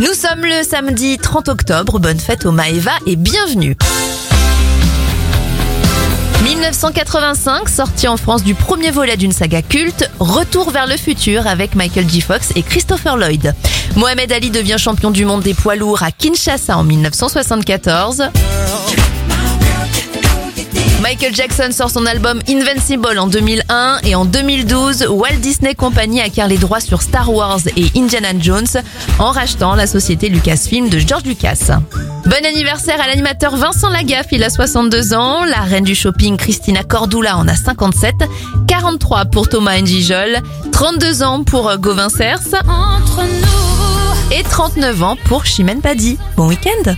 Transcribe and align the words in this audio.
Nous 0.00 0.14
sommes 0.14 0.46
le 0.46 0.64
samedi 0.64 1.18
30 1.18 1.50
octobre, 1.50 1.98
bonne 1.98 2.18
fête 2.18 2.46
au 2.46 2.52
Maeva 2.52 2.92
et 3.04 3.16
bienvenue 3.16 3.76
1985, 6.42 7.68
sortie 7.68 8.08
en 8.08 8.16
France 8.16 8.42
du 8.42 8.54
premier 8.54 8.90
volet 8.92 9.18
d'une 9.18 9.32
saga 9.32 9.60
culte, 9.60 10.10
Retour 10.18 10.70
vers 10.70 10.86
le 10.86 10.96
futur 10.96 11.46
avec 11.46 11.74
Michael 11.74 12.08
J. 12.08 12.22
Fox 12.22 12.50
et 12.56 12.62
Christopher 12.62 13.18
Lloyd. 13.18 13.54
Mohamed 13.96 14.32
Ali 14.32 14.48
devient 14.48 14.76
champion 14.78 15.10
du 15.10 15.26
monde 15.26 15.42
des 15.42 15.52
poids 15.52 15.76
lourds 15.76 16.02
à 16.02 16.10
Kinshasa 16.12 16.78
en 16.78 16.84
1974. 16.84 18.30
Michael 21.00 21.34
Jackson 21.34 21.70
sort 21.72 21.90
son 21.90 22.04
album 22.04 22.40
Invincible 22.48 23.18
en 23.18 23.26
2001 23.26 24.00
et 24.04 24.14
en 24.14 24.26
2012, 24.26 25.06
Walt 25.08 25.38
Disney 25.38 25.74
Company 25.74 26.20
acquiert 26.20 26.46
les 26.46 26.58
droits 26.58 26.80
sur 26.80 27.00
Star 27.00 27.32
Wars 27.32 27.60
et 27.76 27.86
Indiana 27.96 28.28
Jones 28.38 28.66
en 29.18 29.30
rachetant 29.30 29.74
la 29.74 29.86
société 29.86 30.28
Lucasfilm 30.28 30.90
de 30.90 30.98
George 30.98 31.24
Lucas. 31.24 31.78
Bon 32.26 32.44
anniversaire 32.44 33.00
à 33.00 33.06
l'animateur 33.06 33.56
Vincent 33.56 33.88
Lagaffe, 33.88 34.28
il 34.32 34.44
a 34.44 34.50
62 34.50 35.14
ans, 35.14 35.44
la 35.44 35.62
reine 35.62 35.84
du 35.84 35.94
shopping 35.94 36.36
Christina 36.36 36.82
Cordula 36.82 37.38
en 37.38 37.48
a 37.48 37.56
57, 37.56 38.14
43 38.68 39.24
pour 39.26 39.48
Thomas 39.48 39.80
Njijol, 39.80 40.40
32 40.70 41.22
ans 41.22 41.42
pour 41.44 41.74
Gauvin 41.78 42.10
Cers 42.10 42.40
et 44.32 44.42
39 44.42 45.02
ans 45.02 45.16
pour 45.24 45.46
Chimène 45.46 45.80
Paddy. 45.80 46.18
Bon 46.36 46.46
week-end 46.46 46.92